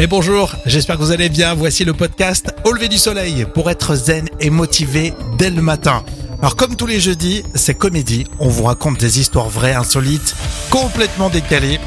[0.00, 1.54] Et bonjour, j'espère que vous allez bien.
[1.54, 6.04] Voici le podcast Au lever du soleil pour être zen et motivé dès le matin.
[6.38, 8.24] Alors comme tous les jeudis, c'est comédie.
[8.38, 10.36] On vous raconte des histoires vraies, insolites,
[10.70, 11.80] complètement décalées.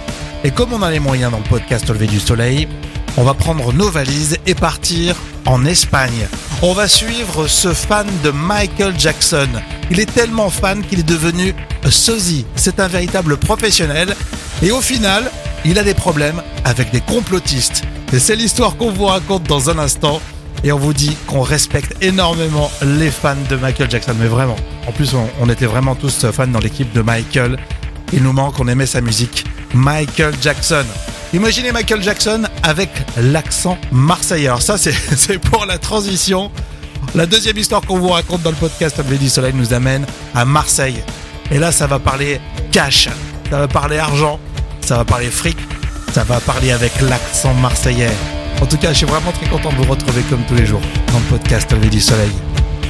[0.44, 2.68] Et comme on a les moyens dans le podcast Au lever du soleil,
[3.16, 5.16] on va prendre nos valises et partir
[5.46, 6.28] en Espagne.
[6.62, 9.48] On va suivre ce fan de Michael Jackson.
[9.90, 11.56] Il est tellement fan qu'il est devenu
[11.90, 12.46] sosie.
[12.58, 14.18] C'est un véritable professionnel.
[14.62, 15.32] Et au final,
[15.66, 17.84] il a des problèmes avec des complotistes.
[18.14, 20.22] Et c'est l'histoire qu'on vous raconte dans un instant.
[20.64, 24.14] Et on vous dit qu'on respecte énormément les fans de Michael Jackson.
[24.20, 24.56] Mais vraiment.
[24.88, 27.58] En plus, on, était vraiment tous fans dans l'équipe de Michael.
[28.14, 29.46] Il nous manque, on aimait sa musique.
[29.74, 30.86] Michael Jackson.
[31.34, 34.48] Imaginez Michael Jackson avec l'accent marseillais.
[34.48, 36.52] Alors ça, c'est pour la transition.
[37.16, 41.02] La deuxième histoire qu'on vous raconte dans le podcast du Soleil nous amène à Marseille.
[41.50, 42.40] Et là, ça va parler
[42.72, 43.10] cash,
[43.50, 44.40] ça va parler argent,
[44.92, 45.58] ça va parler fric,
[46.12, 48.12] ça va parler avec l'accent marseillais.
[48.62, 50.82] En tout cas, je suis vraiment très content de vous retrouver comme tous les jours
[51.14, 52.30] dans le podcast Lever du Soleil.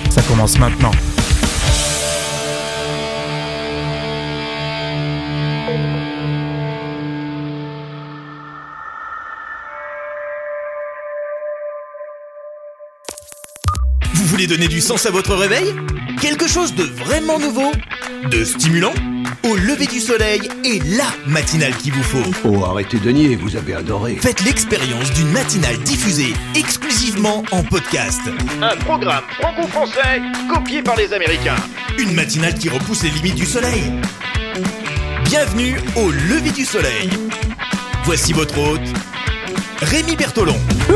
[0.09, 0.89] Ça commence maintenant.
[14.15, 15.75] Vous voulez donner du sens à votre réveil?
[16.19, 17.71] Quelque chose de vraiment nouveau?
[18.31, 18.93] De stimulant?
[19.43, 22.31] Au lever du soleil est la matinale qu'il vous faut.
[22.45, 24.15] Oh, arrêtez de nier, vous avez adoré.
[24.21, 28.21] Faites l'expérience d'une matinale diffusée exclusivement en podcast.
[28.61, 30.21] Un programme franco-français
[30.53, 31.55] copié par les Américains.
[31.97, 33.91] Une matinale qui repousse les limites du soleil.
[35.25, 37.09] Bienvenue au lever du soleil.
[38.03, 38.79] Voici votre hôte,
[39.81, 40.59] Rémi Bertolon.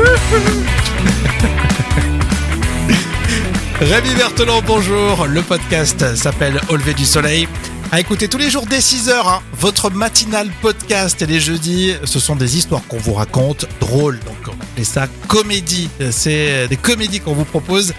[3.80, 5.26] Rémi Berthelon, bonjour.
[5.26, 7.48] Le podcast s'appelle Au lever du soleil.
[7.92, 11.22] À écouter tous les jours dès 6h, votre matinal podcast.
[11.22, 14.18] Et les jeudis, ce sont des histoires qu'on vous raconte, drôles.
[14.20, 15.88] Donc on ça comédie.
[16.10, 17.94] C'est des comédies qu'on vous propose.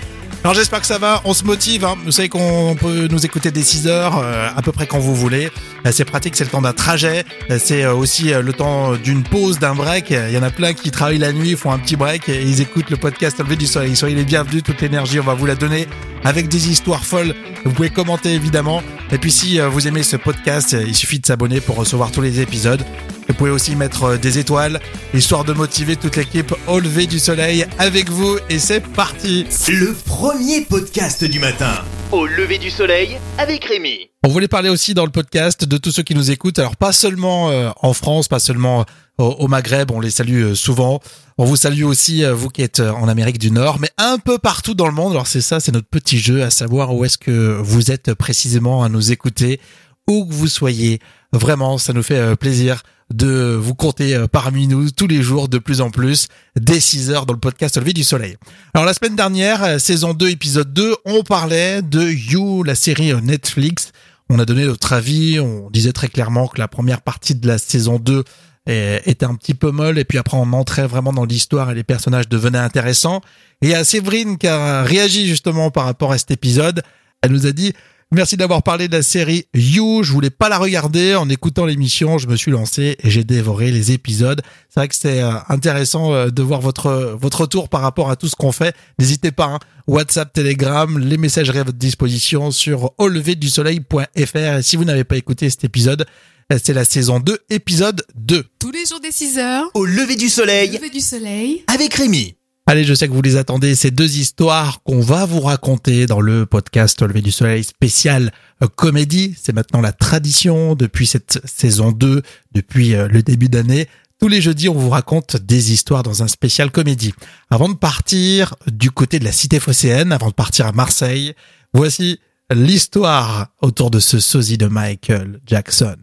[0.48, 1.84] Alors j'espère que ça va, on se motive.
[1.84, 1.98] Hein.
[2.06, 5.14] Vous savez qu'on peut nous écouter dès 6 heures, euh, à peu près quand vous
[5.14, 5.50] voulez.
[5.86, 7.26] Euh, C'est pratique, c'est le temps d'un trajet.
[7.52, 10.10] Euh, C'est euh, aussi le temps d'une pause, d'un break.
[10.12, 12.62] Il y en a plein qui travaillent la nuit, font un petit break et ils
[12.62, 13.98] écoutent le podcast lever du soleil.
[13.98, 15.86] Soyez les bienvenus, toute l'énergie, on va vous la donner
[16.24, 17.36] avec des histoires folles.
[17.66, 18.82] Vous pouvez commenter évidemment.
[19.12, 22.40] Et puis si vous aimez ce podcast, il suffit de s'abonner pour recevoir tous les
[22.40, 22.86] épisodes.
[23.28, 24.80] Vous pouvez aussi mettre euh, des étoiles,
[25.14, 28.38] histoire de motiver toute l'équipe au lever du soleil avec vous.
[28.50, 31.84] Et c'est parti Le premier podcast du matin.
[32.12, 34.10] Au lever du soleil avec Rémi.
[34.24, 36.60] On voulait parler aussi dans le podcast de tous ceux qui nous écoutent.
[36.60, 38.86] Alors pas seulement euh, en France, pas seulement
[39.18, 41.00] au, au Maghreb, on les salue euh, souvent.
[41.38, 44.18] On vous salue aussi, euh, vous qui êtes euh, en Amérique du Nord, mais un
[44.20, 45.12] peu partout dans le monde.
[45.12, 48.84] Alors c'est ça, c'est notre petit jeu, à savoir où est-ce que vous êtes précisément
[48.84, 49.60] à nous écouter,
[50.08, 51.00] où que vous soyez.
[51.34, 52.84] Vraiment, ça nous fait euh, plaisir
[53.14, 56.28] de vous compter euh, parmi nous tous les jours de plus en plus
[56.58, 58.38] dès 6 heures dans le podcast Levé du Soleil.
[58.74, 63.14] Alors la semaine dernière, euh, saison 2, épisode 2, on parlait de You, la série
[63.22, 63.92] Netflix.
[64.30, 67.58] On a donné notre avis, on disait très clairement que la première partie de la
[67.58, 68.24] saison 2
[68.68, 71.76] eh, était un petit peu molle et puis après on entrait vraiment dans l'histoire et
[71.76, 73.22] les personnages devenaient intéressants.
[73.62, 76.84] Et a Séverine qui a réagi justement par rapport à cet épisode.
[77.22, 77.74] Elle nous a dit
[78.14, 80.02] Merci d'avoir parlé de la série You.
[80.02, 81.16] Je voulais pas la regarder.
[81.16, 84.42] En écoutant l'émission, je me suis lancé et j'ai dévoré les épisodes.
[84.70, 88.16] C'est vrai que c'est euh, intéressant euh, de voir votre votre retour par rapport à
[88.16, 88.74] tout ce qu'on fait.
[88.98, 89.48] N'hésitez pas.
[89.48, 89.60] hein.
[89.88, 94.08] WhatsApp, Telegram, les messageries à votre disposition sur auleverdusoleil.fr.
[94.16, 96.06] Et si vous n'avez pas écouté cet épisode,
[96.54, 98.46] euh, c'est la saison 2, épisode 2.
[98.60, 101.66] Tous les jours des 6 heures, Au lever du soleil lever du soleil.
[101.68, 102.37] avec Rémi.
[102.70, 106.20] Allez, je sais que vous les attendez, ces deux histoires qu'on va vous raconter dans
[106.20, 109.34] le podcast lever du soleil spécial euh, comédie.
[109.42, 113.88] C'est maintenant la tradition depuis cette saison 2, depuis euh, le début d'année.
[114.20, 117.14] Tous les jeudis, on vous raconte des histoires dans un spécial comédie.
[117.50, 121.36] Avant de partir du côté de la cité phocéenne, avant de partir à Marseille,
[121.74, 122.20] voici
[122.52, 125.96] l'histoire autour de ce sosie de Michael Jackson.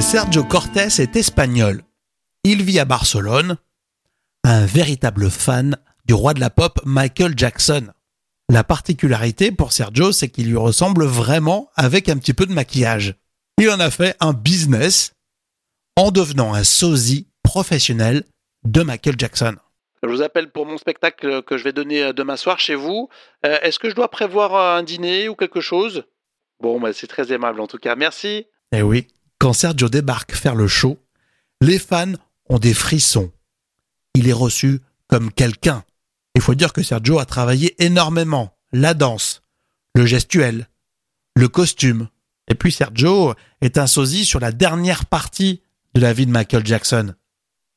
[0.00, 1.82] Sergio Cortés est espagnol.
[2.44, 3.56] Il vit à Barcelone,
[4.44, 5.76] un véritable fan
[6.06, 7.88] du roi de la pop Michael Jackson.
[8.48, 13.16] La particularité pour Sergio, c'est qu'il lui ressemble vraiment avec un petit peu de maquillage.
[13.58, 15.12] Il en a fait un business
[15.96, 18.24] en devenant un sosie professionnel
[18.64, 19.56] de Michael Jackson.
[20.02, 23.08] Je vous appelle pour mon spectacle que je vais donner euh, demain soir chez vous.
[23.44, 26.04] Euh, Est-ce que je dois prévoir un dîner ou quelque chose?
[26.60, 27.96] Bon, bah, c'est très aimable en tout cas.
[27.96, 28.46] Merci.
[28.72, 29.08] Eh oui,
[29.38, 30.98] quand Sergio débarque faire le show,
[31.60, 32.14] les fans
[32.48, 33.30] ont des frissons.
[34.14, 35.84] Il est reçu comme quelqu'un.
[36.34, 38.54] Il faut dire que Sergio a travaillé énormément.
[38.72, 39.42] La danse,
[39.94, 40.68] le gestuel,
[41.34, 42.08] le costume,
[42.50, 45.60] Et puis Sergio est un sosie sur la dernière partie
[45.94, 47.14] de la vie de Michael Jackson.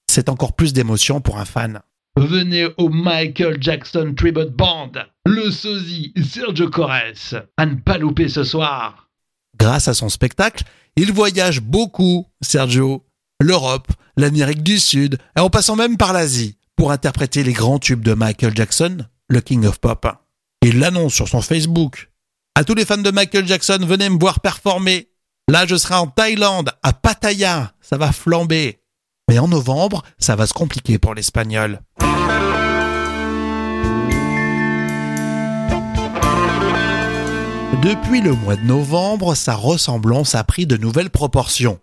[0.10, 1.82] C'est encore plus d'émotion pour un fan.
[2.18, 4.92] Venez au Michael Jackson Tribute Band,
[5.26, 9.10] le sosie Sergio Corres, à ne pas louper ce soir.
[9.58, 10.64] Grâce à son spectacle,
[10.96, 13.06] il voyage beaucoup, Sergio,
[13.40, 18.14] l'Europe, l'Amérique du Sud, en passant même par l'Asie, pour interpréter les grands tubes de
[18.14, 20.08] Michael Jackson, le King of Pop.
[20.62, 22.12] Il l'annonce sur son Facebook.
[22.56, 25.10] À tous les fans de Michael Jackson, venez me voir performer.
[25.50, 27.74] Là, je serai en Thaïlande, à Pattaya.
[27.82, 28.82] Ça va flamber.
[29.30, 31.82] Mais en novembre, ça va se compliquer pour l'Espagnol.
[37.82, 41.80] Depuis le mois de novembre, sa ressemblance a pris de nouvelles proportions.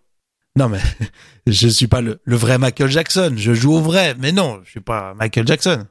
[0.56, 0.80] Non mais,
[1.48, 4.80] je suis pas le, vrai Michael Jackson, je joue au vrai, mais non, je suis
[4.80, 5.86] pas Michael Jackson.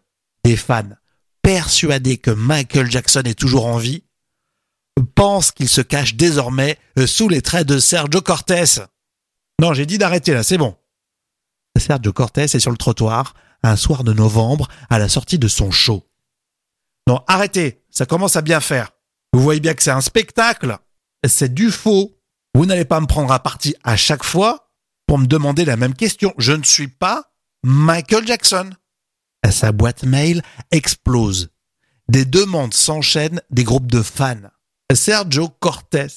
[0.46, 0.96] Des fans
[1.42, 4.04] persuadés que Michael Jackson est toujours en vie
[5.16, 8.82] pensent qu'il se cache désormais sous les traits de Sergio Cortés.
[9.62, 10.76] Non, j'ai dit d'arrêter là, c'est bon.
[11.78, 13.34] Sergio Cortés est sur le trottoir
[13.64, 16.08] un soir de novembre à la sortie de son show.
[17.08, 18.92] Non, arrêtez, ça commence à bien faire.
[19.34, 20.78] Vous voyez bien que c'est un spectacle.
[21.28, 22.18] C'est du faux.
[22.56, 24.72] Vous n'allez pas me prendre à partie à chaque fois
[25.06, 26.34] pour me demander la même question.
[26.38, 27.32] Je ne suis pas
[27.64, 28.70] Michael Jackson.
[29.50, 30.42] Sa boîte mail
[30.72, 31.50] explose.
[32.10, 34.50] Des demandes s'enchaînent des groupes de fans.
[34.94, 36.08] Sergio Cortés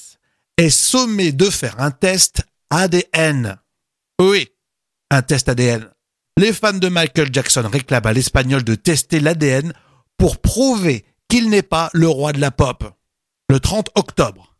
[0.57, 3.57] est sommé de faire un test ADN.
[4.21, 4.47] Oui,
[5.09, 5.89] un test ADN.
[6.37, 9.73] Les fans de Michael Jackson réclament à l'Espagnol de tester l'ADN
[10.17, 12.83] pour prouver qu'il n'est pas le roi de la pop.
[13.51, 14.55] Le 30 octobre,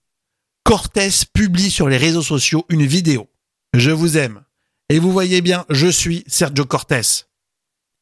[0.65, 3.29] Cortés publie sur les réseaux sociaux une vidéo.
[3.73, 4.43] Je vous aime.
[4.89, 7.23] Et vous voyez bien, je suis Sergio Cortés.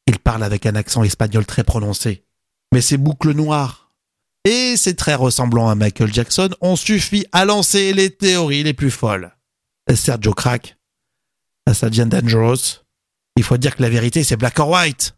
[0.08, 2.26] Il parle avec un accent espagnol très prononcé.
[2.74, 3.92] Mais ses boucles noires
[4.46, 8.90] et ses traits ressemblant à Michael Jackson ont suffi à lancer les théories les plus
[8.90, 9.38] folles.
[9.94, 10.76] Sergio craque
[11.72, 12.82] ça devient dangerous.
[13.36, 15.14] Il faut dire que la vérité, c'est black or white.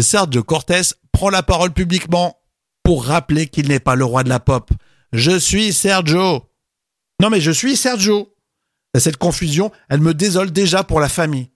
[0.00, 2.38] Sergio Cortés prend la parole publiquement
[2.84, 4.70] pour rappeler qu'il n'est pas le roi de la pop.
[5.14, 6.50] Je suis Sergio.
[7.22, 8.34] Non mais je suis Sergio.
[8.98, 11.52] Cette confusion, elle me désole déjà pour la famille.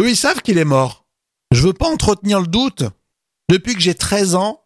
[0.00, 1.04] Eux, ils savent qu'il est mort.
[1.50, 2.84] Je veux pas entretenir le doute.
[3.50, 4.64] Depuis que j'ai 13 ans,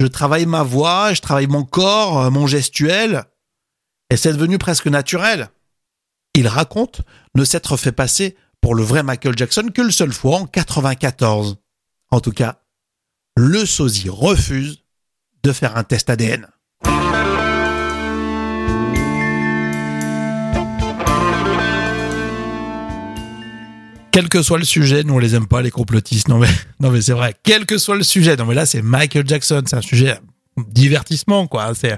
[0.00, 3.24] je travaille ma voix, je travaille mon corps, mon gestuel,
[4.10, 5.48] et c'est devenu presque naturel.
[6.34, 7.00] Il raconte
[7.34, 11.56] ne s'être fait passer pour le vrai Michael Jackson qu'une seule fois en 94.
[12.10, 12.60] En tout cas,
[13.34, 14.84] le sosie refuse
[15.42, 16.46] de faire un test ADN.
[24.12, 26.28] Quel que soit le sujet, nous on les aime pas les complotistes.
[26.28, 26.48] Non mais
[26.80, 27.34] non mais c'est vrai.
[27.42, 28.36] Quel que soit le sujet.
[28.36, 30.16] Non mais là c'est Michael Jackson, c'est un sujet
[30.68, 31.72] divertissement quoi.
[31.74, 31.96] C'est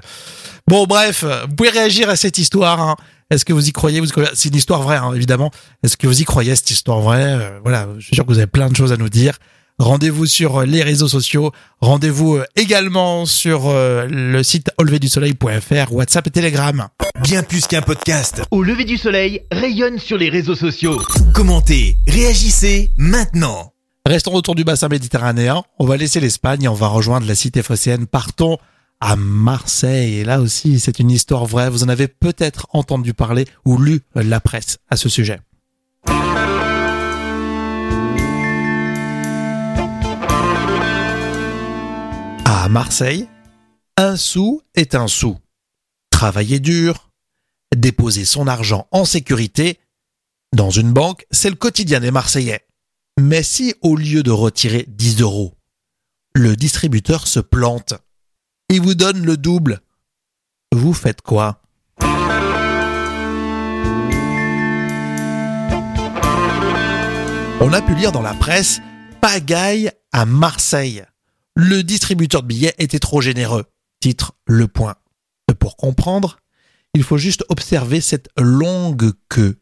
[0.67, 1.23] bon bref.
[1.47, 2.81] Vous pouvez réagir à cette histoire.
[2.81, 2.95] Hein.
[3.29, 3.99] Est-ce que vous y croyez?
[3.99, 5.51] Vous C'est une histoire vraie, hein, évidemment.
[5.83, 7.23] Est-ce que vous y croyez cette histoire vraie?
[7.23, 9.37] Euh, Voilà, je suis sûr que vous avez plein de choses à nous dire.
[9.77, 11.51] Rendez-vous sur euh, les réseaux sociaux.
[11.81, 16.87] Rendez-vous euh, également sur le site auleverdusoleil.fr, WhatsApp et Telegram.
[17.21, 18.41] Bien plus qu'un podcast.
[18.51, 21.01] Au lever du soleil, rayonne sur les réseaux sociaux.
[21.33, 23.73] Commentez, réagissez maintenant.
[24.05, 25.63] Restons autour du bassin méditerranéen.
[25.79, 28.05] On va laisser l'Espagne et on va rejoindre la cité phocéenne.
[28.05, 28.57] Partons
[29.01, 30.19] à Marseille.
[30.19, 31.69] Et là aussi, c'est une histoire vraie.
[31.69, 35.39] Vous en avez peut-être entendu parler ou lu la presse à ce sujet.
[42.45, 43.27] À Marseille,
[43.97, 45.37] un sou est un sou.
[46.09, 47.09] Travailler dur,
[47.75, 49.79] déposer son argent en sécurité
[50.55, 52.65] dans une banque, c'est le quotidien des Marseillais.
[53.19, 55.53] Mais si au lieu de retirer 10 euros,
[56.33, 57.93] le distributeur se plante
[58.69, 59.79] il vous donne le double.
[60.73, 61.61] Vous faites quoi?
[67.61, 68.81] On a pu lire dans la presse
[69.21, 71.03] Pagaille à Marseille.
[71.55, 73.63] Le distributeur de billets était trop généreux.
[74.01, 74.95] Titre Le Point.
[75.57, 76.37] Pour comprendre,
[76.93, 79.57] il faut juste observer cette longue queue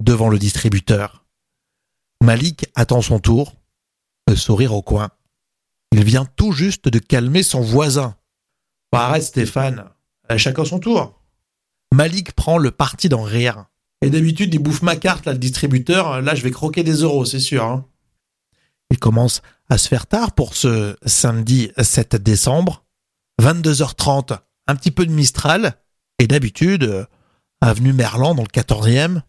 [0.00, 1.24] devant le distributeur.
[2.20, 3.54] Malik attend son tour,
[4.26, 5.10] le sourire au coin.
[5.92, 8.16] Il vient tout juste de calmer son voisin.
[8.92, 9.84] Arrête Stéphane,
[10.36, 11.22] chacun son tour.
[11.92, 13.66] Malik prend le parti d'en rire.
[14.02, 16.20] Et d'habitude, il bouffe ma carte, là, le distributeur.
[16.22, 17.62] Là, je vais croquer des euros, c'est sûr.
[17.62, 17.86] Hein.
[18.90, 22.84] Il commence à se faire tard pour ce samedi 7 décembre.
[23.42, 25.74] 22h30, un petit peu de Mistral.
[26.18, 27.06] Et d'habitude,
[27.60, 29.22] avenue Merlan dans le 14e.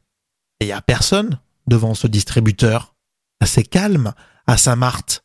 [0.59, 2.95] Et il n'y a personne devant ce distributeur.
[3.39, 4.13] Assez calme
[4.47, 5.23] à Saint-Marthe.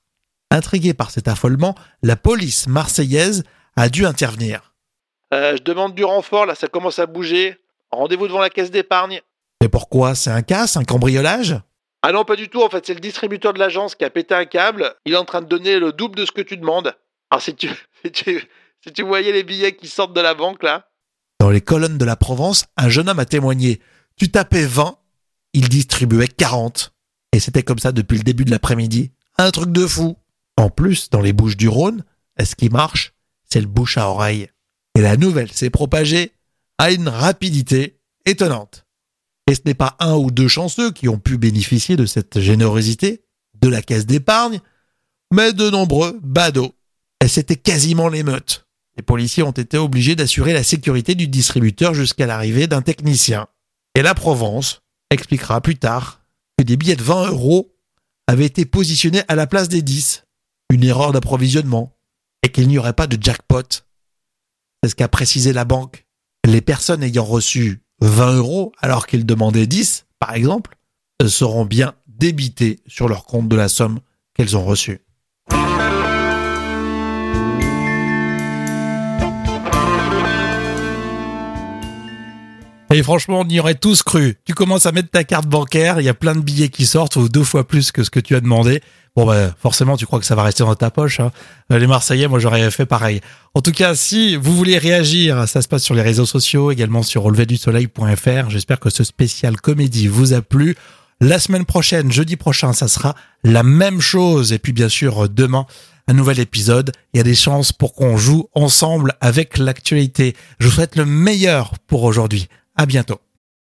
[0.51, 3.45] Intrigué par cet affolement, la police marseillaise
[3.77, 4.75] a dû intervenir.
[5.33, 7.59] Euh, je demande du renfort, là, ça commence à bouger.
[7.91, 9.23] Rendez-vous devant la caisse d'épargne.
[9.63, 10.15] Mais pourquoi?
[10.15, 11.57] C'est un casse, un cambriolage?
[12.03, 12.63] Ah non, pas du tout.
[12.63, 14.95] En fait, c'est le distributeur de l'agence qui a pété un câble.
[15.05, 16.95] Il est en train de donner le double de ce que tu demandes.
[17.31, 17.71] Alors, si tu,
[18.05, 20.89] si tu, voyais les billets qui sortent de la banque, là.
[21.39, 23.81] Dans les colonnes de la Provence, un jeune homme a témoigné.
[24.17, 24.97] Tu tapais 20,
[25.53, 26.93] il distribuait 40.
[27.33, 29.13] Et c'était comme ça depuis le début de l'après-midi.
[29.39, 30.17] Un truc de fou.
[30.57, 32.05] En plus, dans les Bouches du Rhône,
[32.37, 33.15] est-ce qui marche?
[33.49, 34.49] C'est le bouche à oreille.
[34.95, 36.33] Et la nouvelle s'est propagée
[36.79, 38.87] à une rapidité étonnante.
[39.51, 43.25] Et ce n'est pas un ou deux chanceux qui ont pu bénéficier de cette générosité
[43.61, 44.61] de la caisse d'épargne,
[45.33, 46.75] mais de nombreux badauds.
[47.23, 48.67] Et c'était quasiment l'émeute.
[48.97, 53.47] Les policiers ont été obligés d'assurer la sécurité du distributeur jusqu'à l'arrivée d'un technicien.
[53.95, 56.23] Et la Provence expliquera plus tard
[56.59, 57.75] que des billets de 20 euros
[58.27, 60.25] avaient été positionnés à la place des 10.
[60.71, 61.97] Une erreur d'approvisionnement.
[62.43, 63.85] Et qu'il n'y aurait pas de jackpot.
[64.83, 66.07] C'est ce qu'a précisé la banque.
[66.45, 70.77] Les personnes ayant reçu 20 euros alors qu'ils demandaient 10, par exemple,
[71.25, 74.01] seront bien débitées sur leur compte de la somme
[74.35, 75.03] qu'elles ont reçue.
[82.95, 84.37] Et franchement, on y aurait tous cru.
[84.45, 87.17] Tu commences à mettre ta carte bancaire, il y a plein de billets qui sortent,
[87.17, 88.83] ou deux fois plus que ce que tu as demandé.
[89.17, 91.21] Bon, bah, forcément, tu crois que ça va rester dans ta poche.
[91.21, 91.33] Hein.
[91.71, 93.21] Les Marseillais, moi, j'aurais fait pareil.
[93.55, 97.03] En tout cas, si vous voulez réagir, ça se passe sur les réseaux sociaux, également
[97.03, 98.51] sur relevédusoleil.fr.
[98.51, 100.77] J'espère que ce spécial comédie vous a plu.
[101.21, 104.53] La semaine prochaine, jeudi prochain, ça sera la même chose.
[104.53, 105.67] Et puis, bien sûr, demain,
[106.09, 106.93] un nouvel épisode.
[107.15, 110.35] Il y a des chances pour qu'on joue ensemble avec l'actualité.
[110.59, 112.49] Je vous souhaite le meilleur pour aujourd'hui.
[112.77, 113.21] À bientôt.